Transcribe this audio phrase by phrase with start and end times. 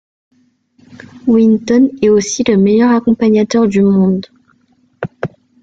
[1.27, 4.25] Wynton est aussi le meilleur accompagnateur du monde.